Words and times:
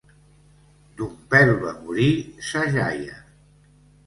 D'un 1.01 1.11
pèl 1.33 1.53
va 1.67 1.75
morir 1.83 2.09
sa 2.49 2.65
jaia. 2.79 3.21